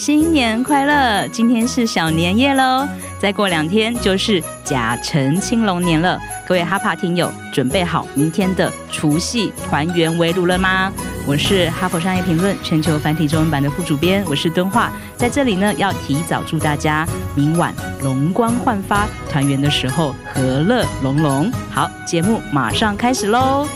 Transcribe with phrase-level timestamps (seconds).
[0.00, 1.28] 新年快乐！
[1.28, 6.18] 今天是小年夜喽，再过两天就是甲辰青龙年了。
[6.48, 10.90] 各位哈帕听友，准备好明天的除夕团圆围炉了吗？
[11.26, 21.52] 我是哈佛商业评论全球繁体中文版的副主编，我是敦化，在这里呢要提早祝大家明晚容光焕发，团圆的时候和乐融融。
[21.70, 23.68] 好，节目马上开始喽！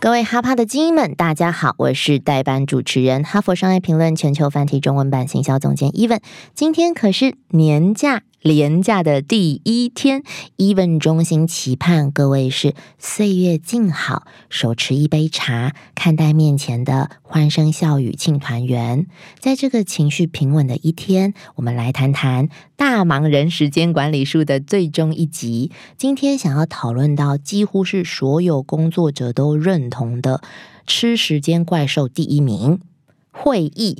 [0.00, 6.20] 各位哈帕的精英们，大家好，我是代班主持人哈佛商业评论全球繁体中文版行销总监 Evan，。
[6.54, 10.22] 今天可是年假廉价的第一天
[10.56, 19.06] ，，Even 衷心期盼各位是岁月静好，手持一杯茶，看待面前的欢声笑语庆团圆。
[19.38, 25.70] 在这个情绪平稳的一天，我们来谈谈大忙人时间管理术的最终一集。
[25.98, 30.40] 今天想要讨论到几乎是所有工作者都认同的
[30.86, 32.80] 吃时间怪兽第一名。
[33.32, 33.96] 会议，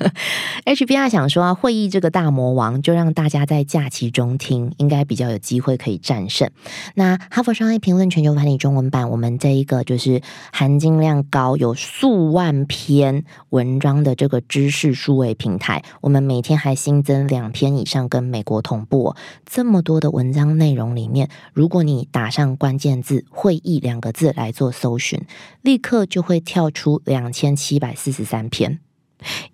[0.66, 6.50] HBR 想说啊，会议这个大魔王，就让大家在假期中听，应该比较有机会可以战胜。
[6.94, 10.20] 那哈佛商业评论全球繁体中文版，我们这一个就是
[10.52, 19.14] 含金量高、有数万篇文章的这个知识数位平台，我们每天还新增两篇以上跟美国同步。
[19.46, 25.24] 这么多的文章内容里面，如果你打上关键字“会议”两个字来做搜寻，
[25.62, 28.65] 立刻就会跳出两千七百四十三篇。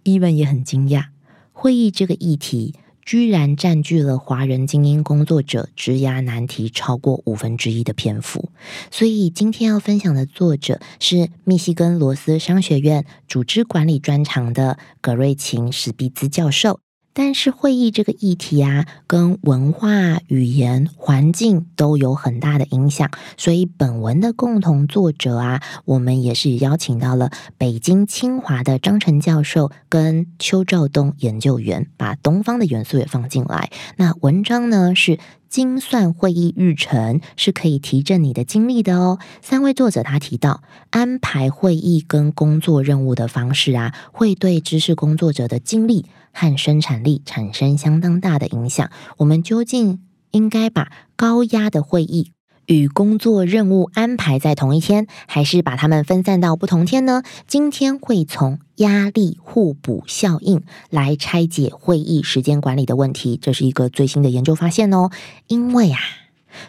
[0.02, 1.06] 伊文也很惊讶，
[1.52, 2.74] 会议这个议题
[3.04, 8.50] 居然占据了华人精英工作者职涯难题超过五分之一的篇幅。
[8.90, 16.80] 所以今天要分享的作者是密西根罗斯商学院组织管理专长的葛瑞琴史毕兹教授。
[17.12, 33.70] 但是会议这个议题啊，跟文化、语言、环境都有很大的影响，所以本文的共同作者啊，我们也是邀请到了北京清华的张晨教授跟邱兆东研究员，把东方的元素也放进来。
[33.96, 35.18] 那文章呢是。
[35.52, 39.18] 精算会议日程是可以提振你的精力的哦。
[39.42, 48.90] 三位作者他提到，安排会议跟工作任务的方式啊，会对知识工作者的精力和生产力产生相当大的影响。
[49.18, 50.00] 我们究竟
[50.32, 52.32] 应该把高压的会议？
[52.66, 57.24] 与工作任务安排在同一天，还是把它们分散到不同天呢？
[57.48, 65.10] 今天会从压力互补效应来拆解会议时间管理的问题，这是一个最新的研究发现哦。
[65.48, 65.98] 因为啊，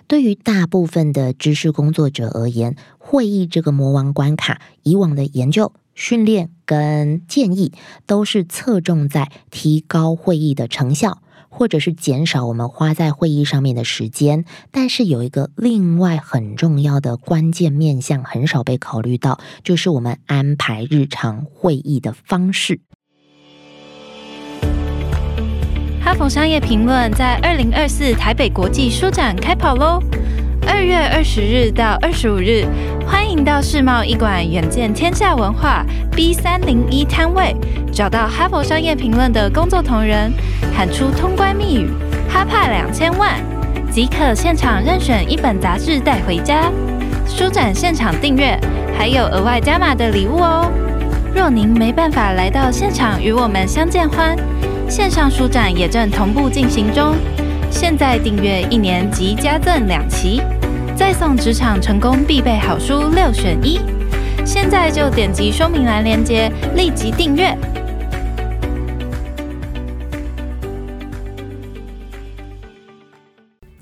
[0.07, 7.71] 对于大部分的知识工作者而言，会议这个魔王关卡，以往的研究、训练跟建议
[8.05, 11.19] 都是侧重在提高会议的成效。
[11.55, 22.81] 或者是减少我们花在会议上面的时间，但是有一个另外很重要的关键面向，很少被考虑到，就是我们安排日常会议的方式。
[26.01, 29.99] 哈佛商业评论在二零二四台北国际书展开跑喽！
[30.67, 32.65] 二月二十日到二十五日，
[33.05, 35.85] 欢迎到世贸一馆远见天下文化
[36.15, 37.55] B 三零一摊位，
[37.91, 40.31] 找到哈佛商业评论的工作同仁，
[40.75, 41.89] 喊出通关密语
[42.29, 43.35] “哈帕两千万”，
[43.91, 46.71] 即可现场任选一本杂志带回家。
[47.27, 48.59] 书展现场订阅
[48.97, 50.71] 还有额外加码的礼物哦！
[51.33, 54.35] 若您没办法来到现场与我们相见欢，
[54.89, 57.15] 线上书展也正同步进行中。
[57.73, 60.39] 现在订阅一年即加赠两期，
[60.95, 63.79] 再送职场成功必备好书六选一。
[64.45, 67.57] 现在就点击说明栏链接，立即订阅。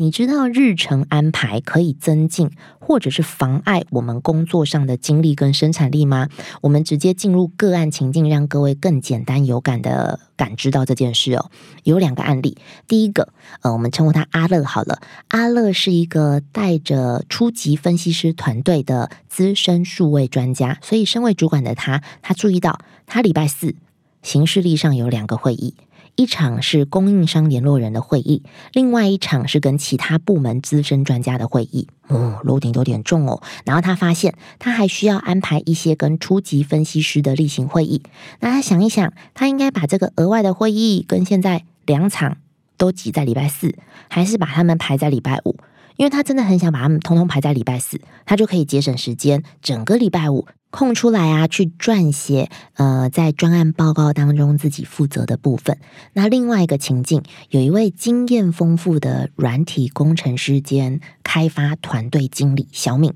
[0.02, 6.28] 你知道日程安排可以增进或者是妨碍我们工作上的精力跟生产力吗？
[6.62, 11.52] 我们直接进入个案情境，让各位更简单有感的感知到这件事哦。
[11.84, 12.58] 有两个案例，
[12.88, 15.00] 第一个，呃，我们称呼他阿乐好了。
[15.28, 23.76] 阿乐是一个带着初级分析师团队的资深数位专家，所以身为主管的他，他注意到他礼拜四
[24.24, 25.76] 行事历上有两个会议。
[26.22, 31.88] 一场是供应商联络人的会议，另外一场是跟其他部门资深专家的会议。
[32.10, 33.42] 哦，楼顶有点重哦。
[33.66, 38.04] 然后他发现，他还需要安排一些跟初级分析师的例行会议。
[38.40, 42.38] 那他想一想，他应该把这个额外的会议跟现在两场
[42.78, 43.74] 都挤在礼拜四，
[44.08, 45.58] 还是把他们排在礼拜五？
[45.98, 55.78] 因为他真的很想把他们通通排在礼拜四，他就可以节省时间，整个礼拜五空出来啊，去撰写呃，在专案报告当中自己负责的部分。
[56.14, 63.14] 那另外一个情境，有一位经验丰富的软体工程师兼开发团队经理小敏。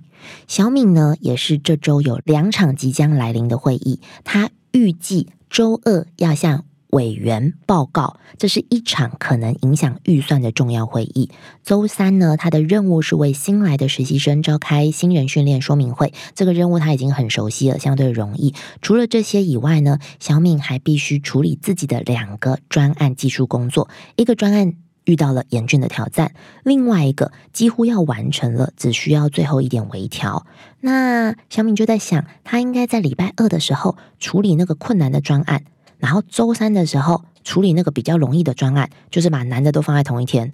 [0.48, 6.66] 小敏呢，也是这周有两场即将来临的会议，他预计周二要向。
[6.96, 11.30] 委员报告，这是一场可能影响预算的重要会议。
[11.62, 16.14] 周三呢，他的任务是为新来的实习生召开新人训练说明会。
[16.36, 18.56] 这个任务他已经很熟悉了，相对容易。
[18.82, 23.90] 除了这些以外呢，小敏还必须处理自己的两个专案技术工作。
[24.16, 26.34] 一个专案遇到了严峻的挑战，
[26.64, 30.48] 另外一个几乎要完成了，只需要最后一点微调。
[30.80, 35.66] 那小敏就在想，他应该在礼拜二的时候处理那个困难的专案。
[35.98, 40.54] 然后周三的时候处理那个比较容易的专案，就是把难的都放在同一天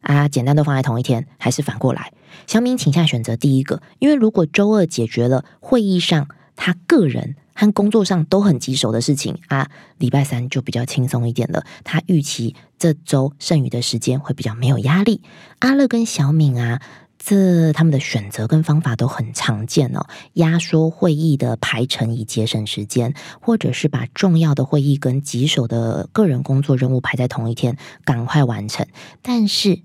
[0.00, 2.12] 啊，简单都放在同一天，还是反过来？
[2.46, 11.64] 小敏倾向选择第一个，因为如果周二解决了会议上他个人和工作上都很棘手的事情啊，礼拜三就比较轻松一点了。
[11.84, 15.22] 他预期这周剩余的时间会比较没有压力。
[15.58, 16.80] 阿乐跟小敏啊。
[17.22, 28.86] 这他们的选择跟方法都很常见哦，压缩会议的排程以节省时间，或者是把重要的会议跟棘手的个人工作任务排在同一天，赶快完成。
[29.20, 29.82] 但是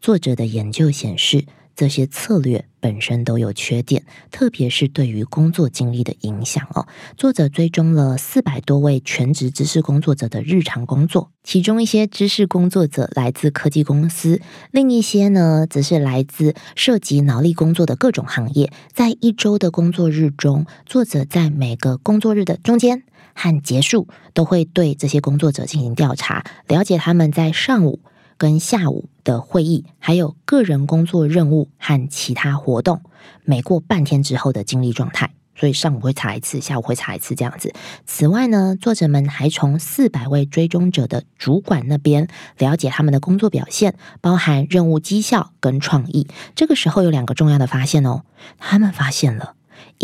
[0.00, 1.46] 作者的研究显示。
[1.76, 6.86] 这些策略本身都有缺点，特别是对于工作经历的影响哦。
[7.16, 14.40] 作者追踪了四百多位全职知识工作者的日常工作，其中一些知识工作者来自科技公司，
[14.70, 18.72] 另一些呢则是来自涉及脑力工作的各种行业。
[18.92, 23.02] 在一周的工作日中，作者在每个工作日的中间
[23.34, 28.00] 和结束，都会对这些工作者进行调查，了解他们在上午。
[28.36, 33.02] 跟下午的会议，还有个人工作任务和其他活动，
[33.44, 37.72] 每过半天之后的精力状态，所以上午会查一次，下午会查一次这样子。
[38.06, 42.28] 此外呢，作者们还从四百位追踪者的主管那边
[42.58, 46.26] 了解他们的工作表现，包含任务绩效跟创意。
[46.54, 48.22] 这个时候有两个重要的发现哦，
[48.58, 49.54] 他们发现了。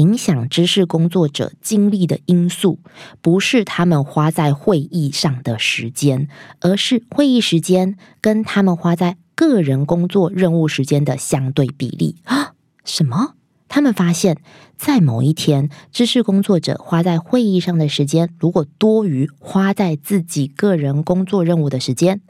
[0.00, 2.79] 影响知识工作者精力的因素，
[3.20, 6.26] 不是他们花在会议上的时间，
[6.61, 12.55] 而是会议时间跟他们花在个人工作任务时间的相对比例啊？
[12.82, 13.35] 什么？
[13.69, 14.38] 他们发现，
[14.79, 22.23] 在某一天，知识工作者花在会议上的时间，如果多于花在自己个人工作任务的时间。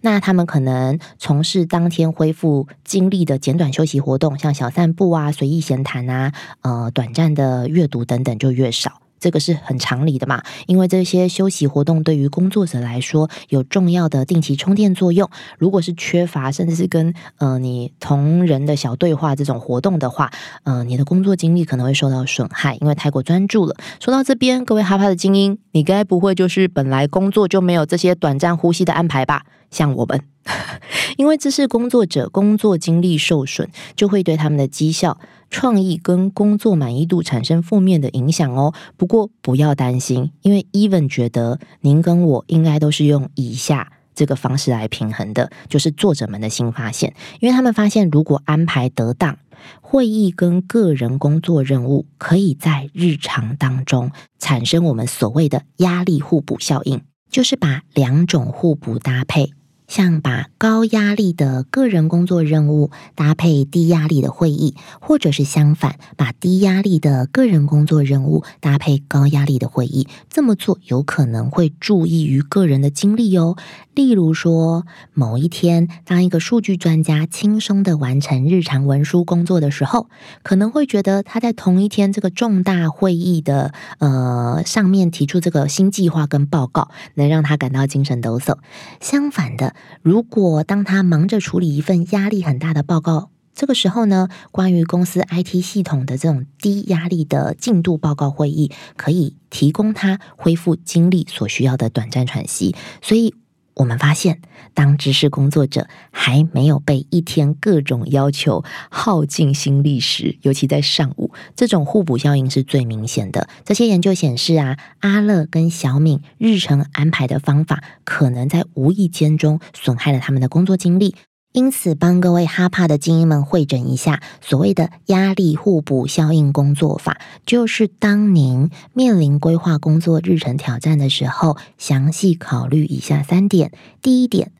[0.00, 6.32] 那他们可能从事当天恢复精力的简短休息活动，像小散步啊、随意闲谈啊、
[6.62, 9.00] 呃短暂的阅读等等，就越少。
[9.18, 15.28] 这个是很常理的嘛，因为这些休息活动对于工作者来说有重要的定期充电作用。
[15.58, 20.30] 如果是缺乏，甚至是跟呃你同人的小对话这种活动的话，
[20.64, 23.74] 呃，你的工作精力可能会受到损害，因为太过专注了。
[24.00, 29.44] 说到这边，各位哈帕的精英，你该不会就是本来工作就没有这些短暂呼吸的安排吧？
[29.70, 30.22] 像我们，
[31.16, 35.18] 因为知识工作者工作精力受损，就会对他们的绩效。
[35.50, 38.74] 创意跟工作满意度产生负面的影响哦。
[38.98, 47.14] 不过不要担心，因为 Even 觉得您跟我应该都是用以下这个方式来平衡的，就是作者们的新发现。
[47.40, 49.38] 因为他们发现，如果安排得当，
[49.80, 57.00] 会议跟个人工作任务可以在日常当中产生我们所谓的压力互补效应，
[57.30, 59.54] 就是把两种互补搭配。
[59.88, 73.56] 像把高压力的个人工作任务搭配低压力的会议，或者是相反，把低压力的个人工作任务搭配高压力的会议，这么做有可能会注意于个人的精力哦。
[73.94, 80.08] 例如说，某一天，当一个数据专家轻松的完成日常文书工作的时候，
[80.44, 88.58] 可能会觉得他在同一天这个重大会议的呃上面提出这个新计划跟报告，能让他感到精神抖擞。
[89.00, 89.74] 相反的。
[90.02, 102.76] 如果当他忙着处理一份压力很大的报告，这个时候呢，关于公司 IT 系统的这种低压力的进度报告会议，可以提供他恢复精力所需要的短暂喘息。
[103.02, 103.34] 所以，
[103.78, 104.40] 我们发现，
[104.74, 113.48] 当知识工作者还没有被一天各种要求耗尽心力时，尤其在上午，这种互补效应是最明显的。
[113.64, 121.14] 这些研究显示啊，阿乐跟小敏日程安排的方法，可能在无意间中损害了他们的工作精力。
[121.52, 134.52] 因此，帮各位哈帕的精英们会诊一下所谓的压力互补效应工作法，就是当您面临规划工作日程挑战的时候，详细考虑以下三点：第一点。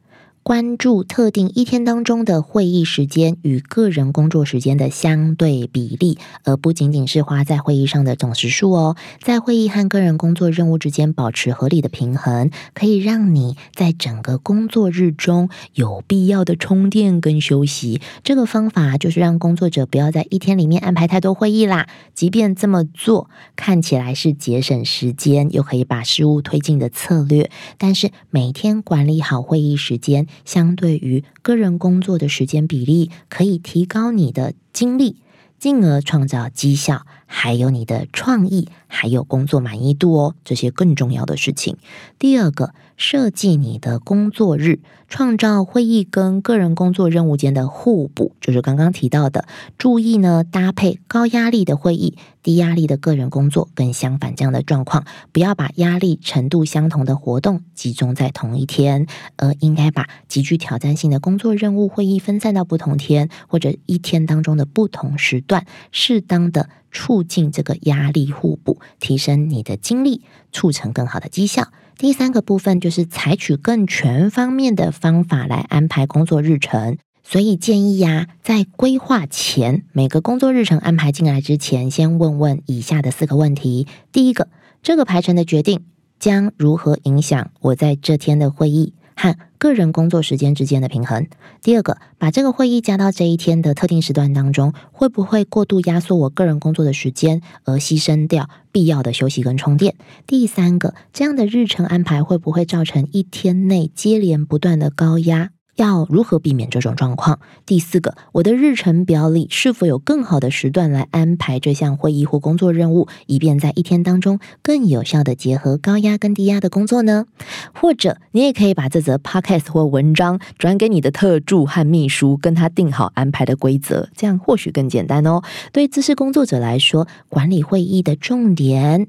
[0.48, 8.96] 关注特定一天当中的会议时间与个人工作时间的相对比例，而不仅仅是花在会议上的总时数哦。
[9.20, 18.00] 在会议和个人工作任务之间保持合理的平衡，可以让你在整个工作日中有必要的充电跟休息。
[18.24, 21.86] 这个方法就是让工作者不要在一天里面安排太多会议啦。
[22.14, 30.26] 即便这么做看起来是节省时间，又可以把事物推进的策略，但是每天管理好会议时间。
[30.44, 35.16] 相对于个人工作的时间比例，可以提高你的精力，
[35.58, 41.76] 进而创造绩效，还有你的创意，还有工作满意度哦，这些更重要的事情。
[42.18, 42.74] 第二个。
[42.98, 49.46] 设计你的工作日，创造会议跟个人工作任务间的互补，就是刚刚提到的。
[49.78, 71.68] 注意呢，搭配高压力的会议、低压力的个人工作，跟相反这样的状况，不要把压力程度相同的活动集中在同一天，而应该把极具挑战性的工作任务会议分散到不同天，或者一天当中的不同时段，适当的促进这个压力互补，提升你的精力，促成更好的绩效。
[71.98, 84.46] 第三个部分就是采取更全方面的方法来安排工作日程，所以建议呀，在规划前，每个工作日程安排进来之前，先问问以下的四个问题：第一个，
[84.80, 85.80] 这个排程的决定
[86.20, 88.94] 将如何影响我在这天的会议？
[89.18, 91.26] 和个人工作时间之间的平衡。
[91.60, 99.96] 第二个，把这个会议加到这一天的特定时段当中，会不会过度压缩我个人工作的时间，而牺牲掉必要的休息跟充电？
[100.26, 105.50] 第三个，这样的日程安排会不会造成一天内接连不断的高压？
[105.78, 107.38] 要如何避免这种状况？
[107.64, 117.26] 第四个，我的日程表里是否有更好的时段来安排这项会议或工作任务，以便在一天当中更有效的结合高压跟低压的工作呢？
[117.72, 125.42] 或者，你也可以把这则 podcast 或文章转给你的特助和秘书，跟他定好安排的规则，这样或许更简单哦。
[125.72, 129.06] 对知识工作者来说，管理会议的重点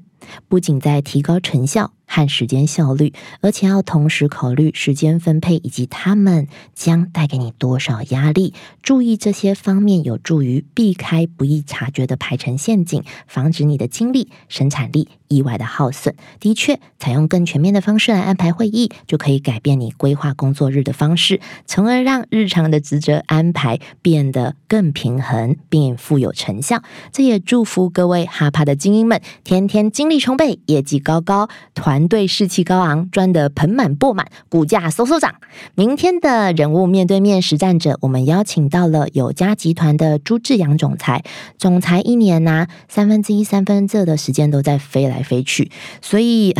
[0.48, 1.90] 不仅在提高成效。
[2.12, 8.52] 和时间效率，而且要同时考虑时间分配以及他们将带给你多少压力。
[8.82, 16.16] 注意这些方面，有助于避开不易察觉的排程陷阱，防止你的精力、生产力意外的耗损。
[16.40, 26.82] 的确，采用更全面的方式来安排会议，就可以改变你规划工作日的方式，从而让日常的职责安排变得更平衡并富有成效。
[27.12, 31.99] 这也祝福各位哈帕的精英们，天天精力充沛，业绩高高，团。
[32.00, 35.34] 团队士气高昂，赚得盆满钵满，股价嗖嗖涨。
[35.74, 41.22] 明天的人物面对面实战者，我们邀请到了友家集团的朱志阳总裁。
[41.58, 46.56] 总裁一年拿三分之一、三分之二的时间都在飞来飞去，所以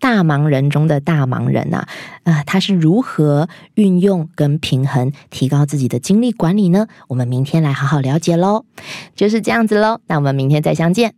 [0.00, 1.84] 大忙人中的大忙人呐，
[2.22, 6.86] 啊，他是如何运用跟平衡，提高自己的精力管理呢？
[7.08, 8.64] 我们明天来好好了解喽。
[9.14, 11.12] 就是这样子喽，那我们明天再相见。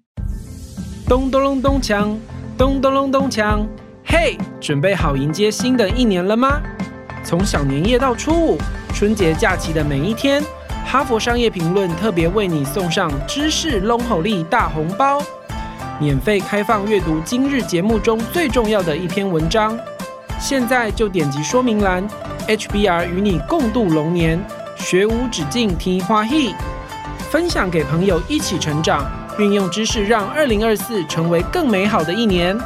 [1.07, 2.17] 咚咚隆咚锵。
[2.61, 3.67] 咚咚隆咚锵，
[4.05, 6.61] 嘿，准备好迎接新的一年了吗？
[7.25, 8.59] 从小年夜到初五，
[8.93, 10.45] 春节假期的每一天，
[10.85, 15.23] 哈佛商业评论特别为你送上知识龙吼力大红包，
[15.99, 19.75] 免费开放阅读今日节目中最重要的一篇文章。
[20.39, 22.07] 现在就点击说明栏
[22.47, 24.39] ，HBR 与你共度龙年，
[24.77, 26.55] 学无止境听花嘿，
[27.31, 29.11] 分享给朋友一起成长。
[29.41, 32.57] 运用知识，让二零二四成为更美好的一年。